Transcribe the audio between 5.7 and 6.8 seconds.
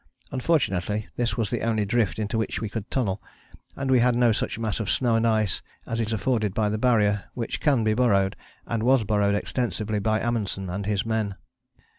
as is afforded by the